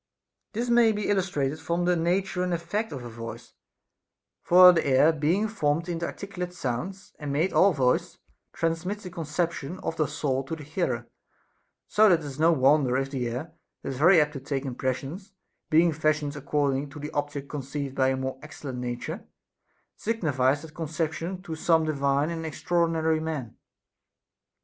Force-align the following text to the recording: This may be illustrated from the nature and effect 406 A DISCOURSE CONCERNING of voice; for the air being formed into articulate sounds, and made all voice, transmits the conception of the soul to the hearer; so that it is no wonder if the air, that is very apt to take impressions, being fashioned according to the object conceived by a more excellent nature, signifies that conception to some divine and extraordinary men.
This 0.53 0.67
may 0.67 0.91
be 0.91 1.09
illustrated 1.09 1.59
from 1.59 1.85
the 1.85 1.95
nature 1.95 2.41
and 2.41 2.55
effect 2.55 2.89
406 2.89 2.91
A 2.91 2.97
DISCOURSE 3.13 3.53
CONCERNING 4.47 4.67
of 4.67 4.73
voice; 4.73 4.73
for 4.73 4.73
the 4.73 4.87
air 4.87 5.11
being 5.13 5.47
formed 5.47 5.87
into 5.87 6.07
articulate 6.07 6.55
sounds, 6.55 7.13
and 7.19 7.31
made 7.31 7.53
all 7.53 7.71
voice, 7.71 8.17
transmits 8.51 9.03
the 9.03 9.11
conception 9.11 9.77
of 9.81 9.97
the 9.97 10.07
soul 10.07 10.41
to 10.45 10.55
the 10.55 10.63
hearer; 10.63 11.05
so 11.87 12.09
that 12.09 12.21
it 12.21 12.25
is 12.25 12.39
no 12.39 12.51
wonder 12.51 12.97
if 12.97 13.11
the 13.11 13.27
air, 13.27 13.51
that 13.83 13.89
is 13.89 13.99
very 13.99 14.19
apt 14.19 14.33
to 14.33 14.39
take 14.39 14.65
impressions, 14.65 15.33
being 15.69 15.91
fashioned 15.91 16.35
according 16.35 16.89
to 16.89 16.97
the 16.99 17.11
object 17.11 17.47
conceived 17.47 17.93
by 17.93 18.07
a 18.07 18.17
more 18.17 18.39
excellent 18.41 18.79
nature, 18.79 19.25
signifies 19.97 20.63
that 20.63 20.73
conception 20.73 21.43
to 21.43 21.53
some 21.53 21.85
divine 21.85 22.31
and 22.31 22.43
extraordinary 22.43 23.19
men. 23.19 23.55